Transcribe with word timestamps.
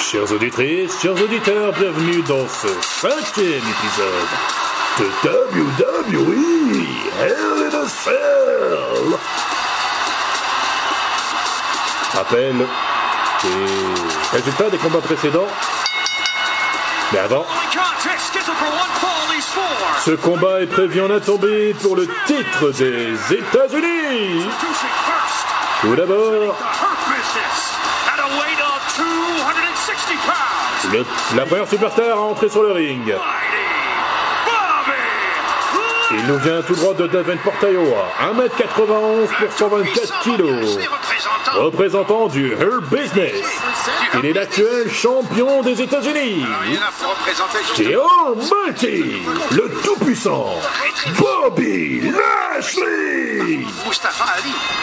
Chers 0.00 0.32
auditrices, 0.32 1.00
chers 1.00 1.20
auditeurs, 1.20 1.72
bienvenue 1.72 2.22
dans 2.22 2.46
ce 2.48 2.68
cinquième 2.80 3.62
épisode 3.74 4.30
de 4.98 5.04
WWE 5.28 6.86
Hell 7.20 7.70
in 7.70 7.82
a 7.82 7.88
Cell. 7.88 9.18
Rappel 12.14 12.56
des 13.42 14.36
résultats 14.36 14.70
des 14.70 14.78
combats 14.78 15.00
précédents. 15.00 15.48
Mais 17.12 17.18
avant, 17.18 17.46
ce 20.04 20.10
combat 20.12 20.60
est 20.60 20.66
prévu 20.66 21.00
en 21.00 21.20
tombé 21.20 21.74
pour 21.82 21.96
le 21.96 22.06
titre 22.26 22.70
des 22.72 23.14
États-Unis. 23.34 24.44
Tout 25.80 25.96
d'abord, 25.96 26.56
la 31.36 31.44
première 31.46 31.68
superstar 31.68 32.16
à 32.16 32.20
entrer 32.20 32.48
sur 32.48 32.62
le 32.62 32.72
ring. 32.72 33.14
Il 36.16 36.26
nous 36.26 36.38
vient 36.38 36.62
tout 36.62 36.74
droit 36.74 36.94
de 36.94 37.06
Davenport, 37.06 37.54
Iowa. 37.62 38.06
1m91 38.20 39.26
pour 39.26 39.52
124 39.52 40.20
kilos. 40.20 40.78
Représentant 41.56 42.26
du 42.26 42.52
Herb 42.52 42.84
Business. 42.90 43.34
Il 44.14 44.26
est 44.26 44.32
l'actuel 44.32 44.90
champion 44.90 45.62
des 45.62 45.80
États-Unis. 45.82 46.44
Et 47.80 47.94
Almighty, 47.94 49.16
le 49.52 49.70
tout-puissant, 49.82 50.46
Bobby 51.18 52.00
Lashley. 52.00 53.64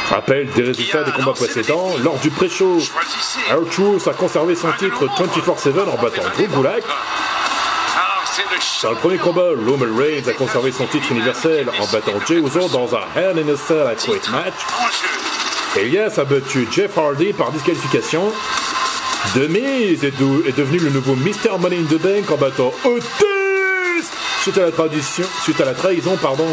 Rappel 0.09 0.49
des 0.51 0.63
résultats 0.63 1.03
des 1.03 1.11
combats 1.11 1.33
précédents. 1.33 1.91
Lors 2.03 2.17
du 2.19 2.29
pré-show, 2.29 2.77
R-Truth 3.49 4.07
a 4.07 4.13
conservé 4.13 4.55
son 4.55 4.71
titre 4.73 5.05
24-7 5.07 5.89
en 5.89 6.01
battant 6.01 6.23
Drew 6.37 6.47
Gulak. 6.47 6.83
Dans 8.83 8.91
le 8.91 8.95
premier 8.95 9.17
combat, 9.17 9.49
Roman 9.49 9.97
Reigns 9.97 10.27
a 10.27 10.33
conservé 10.33 10.71
son 10.71 10.85
titre 10.85 11.11
universel 11.11 11.69
en 11.79 11.85
battant 11.91 12.19
Jey 12.25 12.35
Uso 12.35 12.69
dans 12.69 12.95
un 12.95 13.03
Hell 13.15 13.39
in 13.39 13.53
a 13.53 13.57
Cell 13.57 13.87
à 13.87 14.31
match. 14.31 14.53
Elias 15.77 16.17
a 16.17 16.25
battu 16.25 16.67
Jeff 16.71 16.97
Hardy 16.97 17.33
par 17.33 17.51
disqualification. 17.51 18.31
Demise 19.35 20.03
est, 20.03 20.17
de- 20.19 20.47
est 20.47 20.57
devenu 20.57 20.79
le 20.79 20.89
nouveau 20.89 21.15
Mr. 21.15 21.57
Money 21.59 21.77
in 21.77 21.83
the 21.83 21.99
Bank 22.01 22.29
en 22.31 22.37
battant 22.37 22.73
Otis 22.83 24.09
suite 24.41 24.57
à 24.57 24.61
la, 24.65 24.71
tradition, 24.71 25.23
suite 25.43 25.61
à 25.61 25.65
la 25.65 25.73
trahison 25.73 26.17
pardon, 26.17 26.47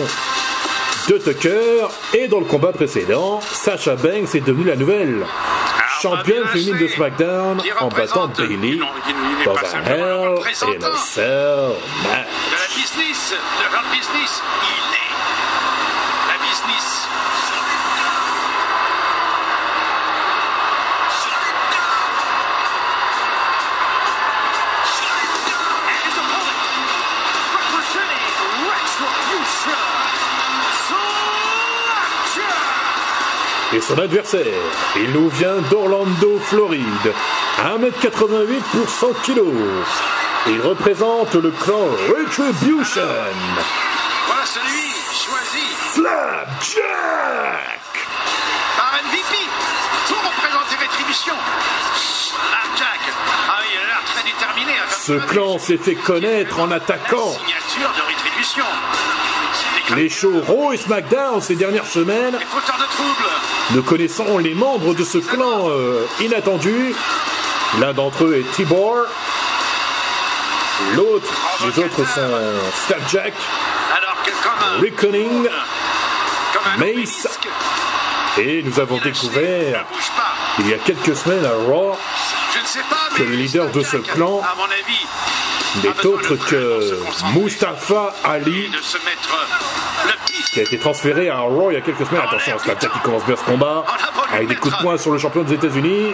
de 1.08 1.18
Tucker. 1.18 1.86
Et 2.14 2.28
dans 2.28 2.38
le 2.40 2.44
combat 2.44 2.72
précédent, 2.72 3.40
Sasha 3.52 3.96
Banks 3.96 4.34
est 4.34 4.44
devenue 4.46 4.66
la 4.66 4.76
nouvelle 4.76 5.24
championne 6.02 6.46
féminine 6.48 6.78
de 6.78 6.86
SmackDown 6.88 7.60
en 7.80 7.88
battant 7.88 8.28
Bailey 8.28 8.78
dans 9.44 9.54
un 9.56 9.84
Hell 9.84 10.34
in 10.62 10.84
a 10.84 10.96
Cell 10.96 11.70
match. 12.04 12.28
De 12.46 12.54
la 12.54 12.68
business, 12.76 13.34
de 13.34 13.72
leur 13.72 13.82
business, 13.90 14.42
il 14.62 14.94
est 14.94 15.57
Et 33.74 33.82
son 33.82 33.98
adversaire, 33.98 34.46
il 34.96 35.10
nous 35.12 35.28
vient 35.28 35.58
d'Orlando, 35.70 36.38
Floride. 36.42 37.12
1m88 37.58 38.60
pour 38.72 38.88
100 38.88 39.06
kg. 39.26 39.42
Il 40.46 40.60
représente 40.62 41.34
le 41.34 41.50
clan 41.50 41.84
Retribution. 42.08 43.02
Voilà 44.26 44.46
celui 44.46 44.88
choisi 45.12 45.66
Slapjack 45.92 46.86
par 48.78 48.92
MVP 49.04 49.36
pour 50.06 50.16
représenter 50.16 50.76
Rétribution. 50.80 51.34
Slapjack. 51.94 53.00
Ah 53.50 53.58
oui, 53.60 53.66
il 53.74 53.80
a 53.82 53.86
l'air 53.86 54.02
très 54.06 54.22
déterminé 54.22 54.72
à 54.78 54.86
faire 54.86 54.98
Ce 54.98 55.26
clan 55.30 55.58
s'est 55.58 55.76
fait 55.76 55.96
connaître 55.96 56.58
en 56.58 56.70
attaquant 56.70 57.32
signature 57.32 57.92
de 57.96 58.08
Rétribution. 58.08 58.64
Les 59.96 60.08
shows 60.08 60.42
Raw 60.46 60.72
et 60.72 60.76
SmackDown 60.76 61.40
ces 61.40 61.56
dernières 61.56 61.86
semaines. 61.86 62.34
de. 62.34 63.74
Nous 63.74 63.82
connaissons 63.82 64.38
les 64.38 64.54
membres 64.54 64.94
de 64.94 65.04
ce 65.04 65.18
clan 65.18 65.68
euh, 65.68 66.06
inattendu. 66.20 66.94
L'un 67.80 67.92
d'entre 67.92 68.24
eux 68.24 68.36
est 68.38 68.50
Tibor. 68.52 69.06
L'autre, 70.94 71.32
les 71.64 71.82
autres 71.82 72.06
sont 72.08 72.20
un, 72.20 72.70
Reckoning 74.80 75.48
Mace. 76.78 77.26
et 78.38 78.62
nous 78.62 78.78
avons 78.78 78.98
découvert 78.98 79.84
ne 80.58 80.64
il 80.64 80.68
y 80.68 80.74
a 80.74 80.78
quelques 80.78 81.16
semaines 81.16 81.44
à 81.44 81.52
Raw 81.52 81.96
ne 83.12 83.16
que 83.16 83.22
le 83.22 83.34
leader 83.34 83.70
de 83.70 83.82
ce 83.82 83.96
clan 83.96 84.42
n'est 85.82 86.06
autre 86.06 86.36
que 86.36 87.00
Mustafa 87.34 88.14
Ali 88.24 88.70
qui 90.52 90.60
a 90.60 90.62
été 90.62 90.78
transféré 90.78 91.28
à 91.30 91.38
Raw 91.40 91.70
il 91.70 91.74
y 91.74 91.76
a 91.76 91.80
quelques 91.80 92.06
semaines. 92.06 92.22
Attention, 92.26 92.58
Slapjack 92.58 92.92
qui 92.92 92.98
commence 93.00 93.24
bien 93.24 93.36
ce 93.36 93.44
combat 93.44 93.84
avec 94.32 94.48
des 94.48 94.56
coups 94.56 94.76
de 94.76 94.82
poing 94.82 94.96
sur 94.98 95.12
le 95.12 95.18
champion 95.18 95.42
des 95.42 95.54
États-Unis. 95.54 96.12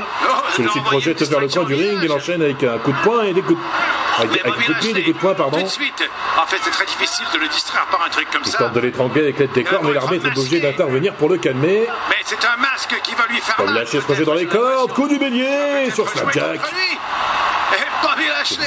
Celui-ci 0.57 0.81
projette 0.81 1.23
vers 1.23 1.41
le 1.41 1.49
coin 1.49 1.65
du 1.65 1.75
ring, 1.75 1.99
il 2.03 2.13
enchaîne 2.13 2.43
avec 2.43 2.63
un 2.63 2.79
coup 2.79 2.93
de 2.93 2.99
poing 3.03 3.23
et 3.25 3.33
des 3.33 3.43
coups 3.43 3.59
de, 3.59 4.23
avec, 4.23 4.45
avec 4.47 4.59
des 4.59 4.65
coups 4.65 4.69
de 4.69 4.81
pied 4.81 4.93
des 4.93 5.03
coups 5.03 5.17
de 5.17 5.21
poing, 5.21 5.35
pardon. 5.35 5.59
Tout 5.59 5.65
de 5.65 5.69
suite. 5.69 6.09
En 6.41 6.47
fait, 6.47 6.59
c'est 6.63 6.71
très 6.71 6.85
difficile 6.87 7.27
de 7.33 7.39
le 7.39 7.49
distraire 7.49 7.87
par 7.91 8.05
un 8.05 8.09
truc 8.09 8.29
comme 8.31 8.43
Il 8.45 8.51
ça. 8.51 8.59
tente 8.59 8.73
de 8.75 8.81
l'étrangler 8.81 9.23
avec 9.23 9.39
l'aide 9.39 9.53
des 9.53 9.65
cordes, 9.65 9.85
mais 9.85 9.95
l'arbitre 9.95 10.27
est 10.27 10.39
obligé 10.39 10.61
d'intervenir 10.61 11.15
pour 11.15 11.29
le 11.29 11.39
calmer. 11.39 11.87
Mais 12.09 12.17
c'est 12.25 12.45
un 12.45 12.57
masque 12.61 12.95
qui 13.03 13.15
va 13.15 13.27
lui 13.29 13.39
faire 13.41 13.57
Comme 13.57 13.75
lâcher 13.75 14.01
se 14.01 14.05
projet 14.05 14.25
dans 14.25 14.35
les 14.35 14.47
cordes, 14.47 14.93
coup 14.93 15.09
du 15.09 15.19
bélier 15.19 15.91
sur 15.93 16.09
Slapjack. 16.09 16.61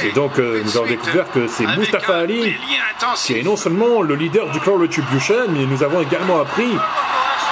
Et 0.02 0.12
donc, 0.12 0.38
euh, 0.38 0.62
nous 0.64 0.76
avons 0.76 0.86
découvert 0.86 1.30
que 1.30 1.46
c'est 1.46 1.66
Mustafa 1.76 2.16
Ali 2.16 2.56
qui 3.16 3.38
est 3.38 3.42
non 3.42 3.56
seulement 3.56 4.02
le 4.02 4.14
leader 4.14 4.48
du 4.50 4.60
clan 4.60 4.78
Retribution, 4.78 5.46
mais 5.50 5.64
nous 5.64 5.82
avons 5.82 6.00
également 6.00 6.40
appris 6.40 6.76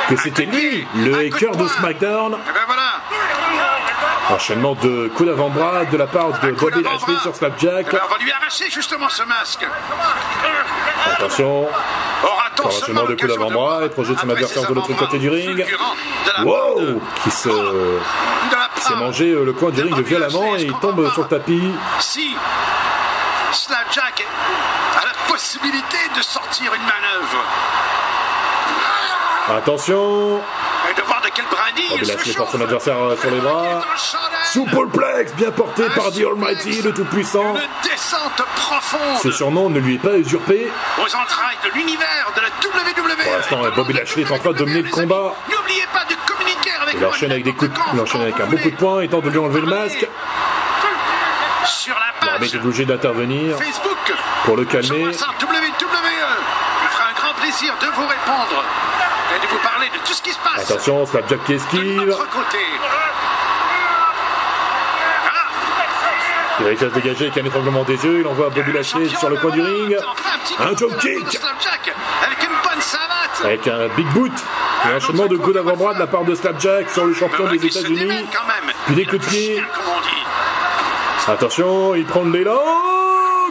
que 0.08 0.16
c'était 0.16 0.44
lui, 0.44 0.86
le 0.96 1.14
hacker 1.26 1.56
de 1.56 1.66
SmackDown. 1.66 2.32
Et 2.34 2.52
ben. 2.52 2.66
Enchaînement 4.28 4.74
de 4.74 5.08
coups 5.14 5.28
d'avant-bras 5.28 5.84
de 5.84 5.96
la 5.96 6.06
part 6.08 6.40
de 6.40 6.50
Bobby. 6.50 6.82
Lashley 6.82 7.14
sur 7.22 7.30
Eh 7.32 7.38
Slapjack. 7.38 7.92
ben, 7.92 8.00
on 8.04 8.12
va 8.12 8.18
lui 8.18 8.32
arracher 8.32 8.68
justement 8.70 9.08
ce 9.08 9.22
masque. 9.22 9.64
Attention, 11.12 11.62
Aura-t-on 11.62 12.35
Par 12.62 12.72
seulement 12.72 13.00
coups 13.02 13.10
l'occasion 13.10 13.36
d'avant-bras 13.36 13.84
et 13.84 13.88
projette 13.88 14.18
son 14.18 14.28
adversaire 14.28 14.68
de 14.68 14.74
l'autre 14.74 14.96
côté 14.96 15.18
du 15.18 15.30
ring. 15.30 15.66
wow, 16.44 17.00
qui 17.22 17.30
se 17.30 17.50
s'est 18.86 18.94
mangé 18.94 19.30
euh, 19.30 19.44
le 19.44 19.52
coin 19.52 19.70
du 19.70 19.82
ring 19.82 19.98
violemment 20.00 20.56
et 20.56 20.62
il 20.62 20.72
tombe 20.80 21.10
sur 21.12 21.22
le 21.22 21.28
tapis. 21.28 21.72
Si 21.98 22.36
Slapjack 23.52 24.24
a 25.00 25.04
la 25.04 25.32
possibilité 25.32 25.98
de 26.16 26.22
sortir 26.22 26.72
une 26.74 26.82
manœuvre 26.82 27.44
Attention, 29.48 30.40
et 30.90 30.94
de 30.94 31.02
voir 31.02 31.20
de 31.22 31.28
quel 31.32 31.44
brindille 31.44 31.98
il 32.00 32.04
se 32.04 32.18
chauffe. 32.18 32.36
porte 32.36 32.50
son 32.50 32.60
adversaire 32.60 32.98
euh, 32.98 33.16
sur 33.16 33.30
les 33.30 33.38
bras. 33.38 33.84
Superplex 34.56 35.34
bien 35.34 35.50
porté 35.50 35.82
par 35.94 36.10
The 36.10 36.22
Almighty, 36.32 36.80
le 36.80 36.92
Tout-Puissant. 36.94 37.56
Une 37.56 37.90
descente 37.90 38.42
profonde 38.56 39.18
Ce 39.22 39.30
surnom 39.30 39.68
ne 39.68 39.78
lui 39.78 39.96
est 39.96 39.98
pas 39.98 40.16
usurpé. 40.16 40.70
aux 40.98 41.02
entrailles 41.02 41.58
de 41.62 41.70
l'univers 41.74 42.32
de 42.34 42.40
la 42.40 42.48
WWE. 42.48 43.16
Pour 43.22 43.32
l'instant, 43.36 43.76
Bobby 43.76 43.92
Lashley 43.92 44.22
est 44.22 44.30
en 44.32 44.38
train 44.38 44.52
de 44.52 44.56
dominer 44.56 44.80
le 44.80 44.88
combat. 44.88 45.34
N'oubliez 45.50 45.84
pas 45.92 46.04
de 46.08 46.14
communiquer 46.26 46.70
avec 46.80 46.94
Il 46.98 47.04
enchaîne 47.04 47.32
avec 47.32 47.44
des 47.44 47.52
coups 47.52 47.70
il 47.92 48.00
enchaîne 48.00 48.22
avec 48.22 48.40
un 48.40 48.46
beau 48.46 48.56
coup 48.56 48.70
de 48.70 48.76
poing, 48.76 49.06
tente 49.08 49.24
de 49.24 49.30
lui 49.30 49.38
enlever 49.38 49.60
le 49.60 49.66
masque. 49.66 50.08
Sur 51.66 51.94
la 51.94 52.12
page 52.18 52.30
L'arbitre 52.30 52.54
est 52.54 52.64
obligé 52.64 52.84
d'intervenir 52.86 53.58
Facebook 53.58 54.14
pour 54.46 54.56
le 54.56 54.64
calmer. 54.64 55.04
WWE. 55.04 55.10
Il 55.10 56.88
fera 56.88 57.10
un 57.10 57.14
grand 57.14 57.34
plaisir 57.42 57.74
de 57.82 57.86
vous 57.88 58.06
répondre 58.06 58.64
et 59.36 59.46
de 59.46 59.50
vous 59.50 59.58
parler 59.58 59.88
de 59.90 59.98
tout 60.06 60.14
ce 60.14 60.22
qui 60.22 60.30
se 60.32 60.38
passe 60.38 60.70
Attention, 60.70 61.04
Slapjack 61.04 61.44
qui 61.44 61.52
esquive. 61.54 62.16
Il 66.60 66.66
réussit 66.66 66.86
à 66.86 66.90
se 66.90 66.94
dégager 66.94 67.26
avec 67.26 67.38
un 67.38 67.44
étranglement 67.44 67.84
des 67.84 68.02
yeux. 68.04 68.20
Il 68.20 68.26
envoie 68.26 68.50
Bobby 68.50 68.72
Lashley 68.72 69.08
sur 69.08 69.28
le 69.28 69.36
coin 69.36 69.50
du 69.50 69.60
ring. 69.60 69.96
Un 70.58 70.72
drop 70.72 70.96
kick 70.98 71.38
avec 73.44 73.66
un 73.66 73.88
big 73.88 74.06
boot. 74.12 74.32
Et 74.84 74.88
un 74.88 74.96
enchaînement 74.96 75.26
de 75.26 75.36
coups 75.36 75.54
d'avant-bras 75.54 75.94
de 75.94 75.98
la 75.98 76.06
part 76.06 76.24
de 76.24 76.34
Slapjack 76.34 76.90
sur 76.90 77.04
le 77.06 77.14
champion 77.14 77.48
des 77.48 77.64
États-Unis. 77.64 78.10
Puis 78.86 78.94
des 78.94 79.04
coups 79.04 79.22
de 79.22 79.26
pied. 79.26 79.62
Attention, 81.28 81.94
il 81.94 82.06
prend 82.06 82.24
de 82.24 82.32
l'élan. 82.32 82.60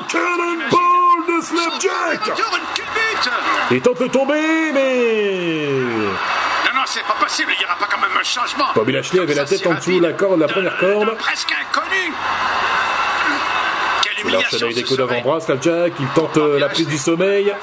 Cannonball 0.07 1.25
de 1.28 1.42
Slapjack. 1.44 2.42
Il 3.72 3.81
tente 3.81 4.02
de 4.02 4.07
tomber, 4.07 4.72
mais... 4.74 5.69
Non, 6.66 6.74
non, 6.74 6.81
c'est 6.86 7.04
pas 7.04 7.16
possible. 7.19 7.52
Il 7.56 7.60
n'y 7.60 7.66
aura 7.66 7.75
pas 7.75 7.88
quand 7.90 8.00
même 8.00 8.18
un 8.18 8.24
changement. 8.24 8.66
Bobby 8.75 8.94
Lashley 8.94 9.22
avait 9.22 9.34
la 9.34 9.46
tête 9.46 9.66
en 9.68 9.74
dessous 9.74 10.00
de 10.00 10.04
la 10.04 10.13
corde, 10.13 10.40
la 10.40 10.48
première 10.48 10.78
corde. 10.78 11.18
Presque 11.18 11.52
inconnu. 11.52 12.13
Il 14.27 14.36
enchaîne 14.36 14.63
avec 14.63 14.75
des 14.75 14.83
coups 14.83 14.98
d'avant-bras, 14.98 15.39
Slapjack. 15.39 15.94
Il 16.00 16.07
tente 16.10 16.38
euh, 16.38 16.60
la 16.60 16.69
prise 16.69 16.88
du 16.88 16.98
sommeil 16.98 17.54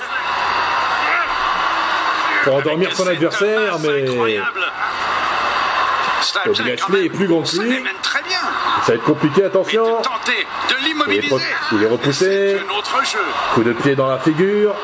pour 2.44 2.56
endormir 2.56 2.94
son 2.94 3.06
adversaire, 3.06 3.78
mais 3.80 4.04
Bobby 6.44 6.70
Lashley 6.70 7.04
est 7.06 7.10
plus 7.10 7.26
grand 7.26 7.42
que 7.42 7.56
lui. 7.56 7.82
ça 8.82 8.88
va 8.88 8.94
être 8.94 9.04
compliqué, 9.04 9.44
attention. 9.44 9.84
Il 11.08 11.14
est 11.14 11.24
il 11.72 11.86
repoussé. 11.86 12.58
C'est. 12.58 13.54
Coup 13.54 13.62
de 13.62 13.72
pied 13.72 13.94
dans 13.94 14.08
la 14.08 14.18
figure. 14.18 14.74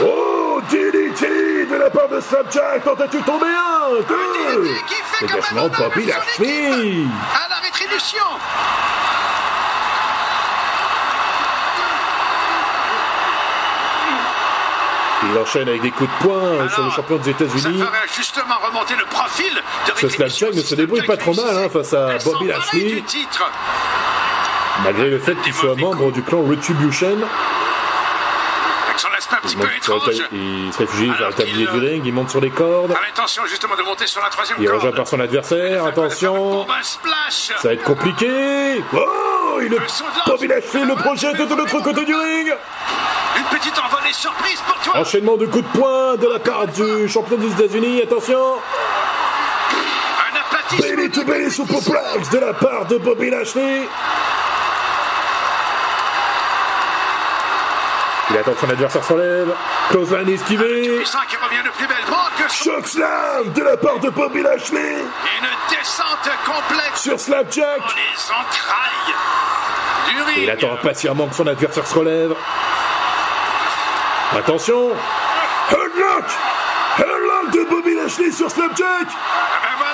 Oh, 0.00 0.60
DDT 0.70 1.66
de 1.66 1.76
la 1.76 1.90
part 1.90 2.08
de 2.08 2.20
Slapjack. 2.20 2.84
Tentative 2.84 3.20
de 3.20 3.24
tomber 3.24 3.46
un, 3.46 3.94
deux? 4.08 5.26
De 5.26 5.52
honneur 5.52 5.70
Bobby 5.70 6.06
Lashley. 6.06 7.04
À 7.34 7.48
la 7.48 7.56
rétribution. 7.62 8.24
Il 15.32 15.38
enchaîne 15.38 15.68
avec 15.68 15.80
des 15.80 15.90
coups 15.90 16.10
de 16.10 16.26
poing 16.26 16.68
sur 16.68 16.84
le 16.84 16.90
champion 16.90 17.16
des 17.16 17.24
Ça 17.24 17.30
États-Unis. 17.30 17.78
ferait 17.78 18.08
justement 18.14 18.54
remonter 18.66 18.94
le 18.96 19.04
profil 19.06 19.52
de 19.86 20.08
Ce 20.08 20.44
ne 20.54 20.60
se 20.62 20.74
débrouille 20.74 21.06
pas 21.06 21.16
trop 21.16 21.32
mal 21.34 21.56
hein, 21.56 21.68
face 21.72 21.94
à 21.94 22.12
Elles 22.12 22.24
Bobby 22.24 22.46
Lashley, 22.48 23.02
malgré 24.84 25.08
le 25.10 25.18
fait 25.18 25.34
qu'il 25.42 25.54
soit 25.54 25.74
membre 25.74 26.12
du 26.12 26.22
clan 26.22 26.42
Retribution. 26.42 27.16
Avec 28.86 28.98
son 28.98 29.08
aspect 29.16 29.36
un 29.36 29.40
petit 29.40 29.56
Il, 29.58 29.60
peu 29.66 29.74
étrange. 29.74 30.22
il 30.32 30.70
se 30.72 30.78
réfugie 30.78 31.10
vers 31.18 31.28
le 31.28 31.34
tablier 31.34 31.66
du 31.66 31.78
ring, 31.78 32.02
il 32.04 32.12
monte 32.12 32.28
sur 32.30 32.40
les 32.40 32.50
cordes. 32.50 32.90
L'intention 32.90 33.46
justement 33.46 33.74
de 33.76 33.82
monter 33.82 34.06
sur 34.06 34.20
la 34.20 34.28
troisième 34.28 34.58
Il 34.60 34.66
est 34.66 34.70
rejoint 34.70 34.92
par 34.92 35.08
son 35.08 35.18
adversaire, 35.18 35.86
attention. 35.86 36.66
Ça 37.38 37.68
va 37.68 37.72
être 37.74 37.84
compliqué. 37.84 38.82
Oh, 38.92 39.60
il. 39.62 39.74
Bobby 40.26 40.46
Lashley 40.48 40.84
le 40.84 40.94
projette 40.94 41.38
de 41.40 41.54
l'autre 41.54 41.80
côté 41.80 42.04
du 42.04 42.14
ring. 42.14 42.52
Une 43.42 43.58
petite 43.58 43.78
envolée 43.78 44.12
surprise 44.12 44.60
pour 44.66 44.76
toi. 44.80 45.00
Enchaînement 45.00 45.36
de 45.36 45.46
coups 45.46 45.64
de 45.64 45.78
poing 45.78 46.16
de 46.16 46.28
la 46.28 46.38
part 46.38 46.66
du 46.68 47.08
champion 47.08 47.36
des 47.36 47.50
États-Unis. 47.52 48.02
Attention. 48.02 48.38
Un 50.32 50.36
aplatissement. 50.38 50.96
Belly 50.96 51.10
to 51.10 51.24
belly 51.24 51.50
superplex 51.50 52.30
de 52.30 52.38
la 52.38 52.52
part 52.54 52.86
de 52.86 52.98
Bobby 52.98 53.30
Lashley. 53.30 53.88
Il 58.30 58.38
attend 58.38 58.52
que 58.52 58.60
son 58.60 58.70
adversaire 58.70 59.04
s'enlève. 59.04 59.54
Clothesline 59.90 60.28
esquivé. 60.30 60.96
Puissant 60.98 61.18
qui 61.28 61.36
revient 61.36 61.62
de 61.64 61.70
plus 61.70 61.86
belle 61.86 61.96
bande 62.08 62.30
que 62.38 62.50
son- 62.52 62.64
Choc 62.64 62.86
slam 62.86 63.52
de 63.54 63.62
la 63.62 63.76
part 63.76 63.98
de 63.98 64.08
Bobby 64.08 64.42
Lashley 64.42 64.96
Une 65.00 65.76
descente 65.76 66.30
complexe 66.46 67.00
sur 67.02 67.18
Slapjack. 67.20 67.78
les 67.78 68.30
entrailles 68.30 69.14
du 70.08 70.22
ring. 70.22 70.38
Il 70.44 70.50
attend 70.50 70.72
impatiemment 70.72 71.26
que 71.26 71.34
son 71.34 71.46
adversaire 71.46 71.86
se 71.86 71.94
relève. 71.94 72.34
Attention. 74.34 74.92
Headlock. 75.68 76.24
Headlock 76.98 77.50
de 77.52 77.64
Bobby 77.64 77.94
Lashley 77.94 78.32
sur 78.32 78.50
Slapjack 78.50 79.08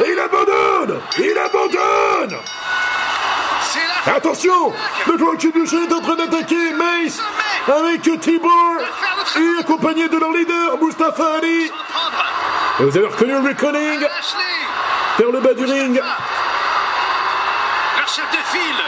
Et 0.05 0.13
il 0.13 0.19
abandonne. 0.19 1.01
Il 1.19 1.37
abandonne. 1.37 2.39
Attention. 4.07 4.73
Le 5.07 5.19
Contribution 5.19 5.83
est 5.83 5.93
en 5.93 6.01
train 6.01 6.15
d'attaquer 6.15 6.73
Mace 6.73 7.21
avec 7.67 8.03
T-Bar 8.03 8.77
et 9.37 9.61
accompagné 9.61 10.09
de 10.09 10.17
leur 10.17 10.33
leader 10.33 10.79
Mustafa 10.81 11.35
Ali. 11.39 11.71
Et 12.81 12.85
vous 12.85 12.97
avez 12.97 13.07
reconnu 13.07 13.33
le 13.33 13.41
Lashley, 13.43 14.07
vers 15.19 15.31
le 15.33 15.41
bas 15.41 15.55
du 15.55 15.65
ring. 15.65 16.01
leur 17.97 18.07
chef 18.07 18.31
de 18.31 18.39
file. 18.57 18.85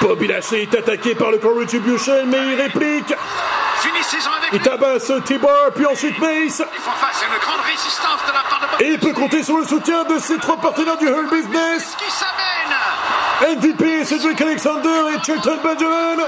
Bobby 0.00 0.28
Lashley 0.28 0.62
est 0.62 0.74
attaqué 0.74 1.14
par 1.14 1.30
le 1.30 1.38
Contribution 1.38 2.14
mais 2.26 2.38
il 2.38 2.60
réplique. 2.60 3.12
Avec 3.12 4.52
Il 4.52 4.60
tabasse 4.60 5.12
T-Bar 5.24 5.70
puis 5.74 5.86
ensuite 5.86 6.18
Mace. 6.18 6.28
Ils 6.74 6.80
font 6.80 6.90
face 7.00 7.22
à 7.22 7.26
une 7.26 7.38
grande 7.40 7.60
résistance 7.64 8.20
de 8.26 8.32
la 8.32 8.40
part 8.48 8.60
de 8.60 8.66
Bobby 8.72 8.84
Et 8.84 8.92
il 8.94 8.98
peut 8.98 9.12
compter 9.12 9.42
sur 9.42 9.56
le 9.58 9.64
soutien 9.64 10.04
de 10.04 10.18
ses 10.18 10.36
trois 10.38 10.56
partenaires 10.56 10.96
du 10.98 11.06
Hurt 11.06 11.30
Business. 11.32 11.96
qui 11.98 12.10
s'amène? 12.10 13.56
MVP 13.58 14.04
Cedric 14.04 14.40
Alexander 14.40 14.88
et 15.14 15.24
Shelton 15.24 15.58
Benjamin. 15.62 16.24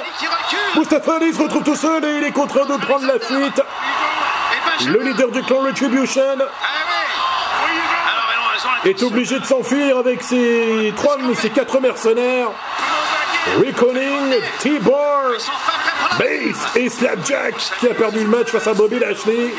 Mustafa 0.77 1.17
Ali 1.17 1.35
se 1.35 1.43
retrouve 1.43 1.65
tout 1.65 1.75
seul 1.75 2.05
et 2.05 2.19
il 2.19 2.25
est 2.25 2.31
contraint 2.33 2.67
de 2.67 2.77
prendre 2.77 3.07
la 3.07 3.19
fuite. 3.19 3.59
Et 3.59 4.87
Benjamin. 4.87 4.93
Le 4.99 5.11
leader 5.11 5.29
du 5.31 5.43
clan 5.43 5.59
Retribution 5.63 6.23
Ah 6.39 6.45
oui. 6.45 7.71
Alors, 8.13 8.29
elles 8.33 8.39
ont- 8.39 8.53
elles 8.55 8.69
ont 8.69 8.70
est 8.85 9.03
obligé 9.03 9.39
de 9.39 9.45
s'enfuir 9.45 9.99
avec 9.99 10.23
ses 10.23 10.93
trois, 10.97 11.17
ses 11.35 11.51
quatre 11.51 11.81
mercenaires. 11.81 12.51
Reckoning, 13.59 14.35
T-Bar, 14.59 15.33
Bass 16.19 16.77
et 16.77 16.89
Slapjack 16.89 17.55
qui 17.81 17.89
a 17.89 17.95
perdu 17.95 18.21
le 18.21 18.27
match 18.27 18.49
face 18.49 18.67
à 18.67 18.75
Bobby 18.75 18.99
Lashley. 18.99 19.55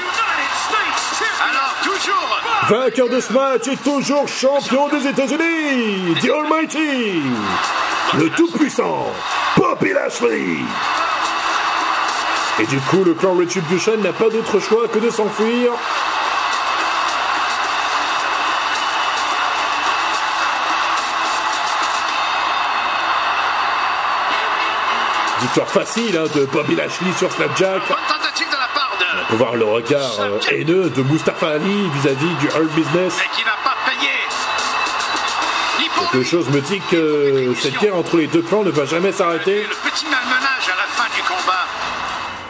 Vainqueur 2.70 3.10
de 3.10 3.20
ce 3.20 3.34
match 3.34 3.68
est 3.68 3.84
toujours 3.84 4.28
champion 4.28 4.88
des 4.88 5.08
États-Unis, 5.08 6.16
The 6.22 6.30
Almighty, 6.30 7.22
le 8.18 8.30
tout-puissant 8.30 9.08
Bobby 9.58 9.94
Lashley. 9.94 10.58
Et 12.60 12.66
du 12.66 12.80
coup, 12.82 13.04
le 13.04 13.14
clan 13.14 13.34
Retribution 13.34 13.98
n'a 13.98 14.14
pas 14.14 14.30
d'autre 14.30 14.60
choix 14.60 14.88
que 14.88 15.00
de 15.00 15.10
s'enfuir. 15.10 15.72
Victoire 25.52 25.70
facile 25.70 26.16
hein, 26.18 26.28
de 26.34 26.46
Bobby 26.46 26.76
Lashley 26.78 27.12
sur 27.18 27.30
Slapjack. 27.30 27.82
Bonne 27.86 27.98
tentative 28.08 28.48
de 28.48 28.54
la 28.54 28.70
part 28.74 28.96
de. 28.98 29.28
Pour 29.28 29.38
voir 29.38 29.56
le 29.58 29.66
regard 29.66 30.22
euh, 30.22 30.40
haineux 30.50 30.90
de 30.90 31.02
Mustafa 31.02 31.50
Ali 31.50 31.90
vis-à-vis 31.90 32.34
du 32.36 32.46
Hurt 32.48 32.72
Business. 32.74 33.18
Mais 33.20 33.38
qui 33.38 33.44
n'a 33.44 33.58
pas 33.62 33.76
payé. 33.86 34.12
Ni 35.82 35.90
pour 35.90 36.10
Quelque 36.10 36.26
chose 36.26 36.48
me 36.48 36.62
dit 36.62 36.80
que 36.90 37.54
cette 37.60 37.78
guerre 37.80 37.98
entre 37.98 38.16
les 38.16 38.28
deux 38.28 38.44
clans 38.44 38.64
ne 38.64 38.72
va 38.72 38.86
jamais 38.86 39.12
s'arrêter. 39.12 39.64
Le 39.64 39.90
petit 39.90 40.06
malmenage 40.06 40.70
à 40.72 40.78
la 40.78 40.88
fin 40.88 41.10
du 41.14 41.22
combat. 41.24 41.68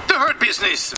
The 0.07 0.13
Hurt 0.13 0.39
Business. 0.39 0.94